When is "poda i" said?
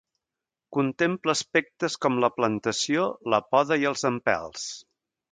3.55-3.85